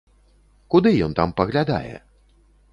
Куды 0.75 0.93
ён 1.09 1.15
там 1.21 1.37
паглядае? 1.43 1.95